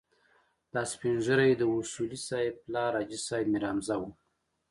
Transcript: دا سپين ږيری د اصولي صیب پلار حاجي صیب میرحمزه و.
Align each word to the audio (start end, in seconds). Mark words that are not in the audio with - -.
دا 0.73 0.81
سپين 0.93 1.15
ږيری 1.25 1.51
د 1.57 1.61
اصولي 1.75 2.19
صیب 2.29 2.53
پلار 2.65 2.91
حاجي 2.97 3.19
صیب 3.27 3.45
میرحمزه 3.53 3.95
و. 3.99 4.03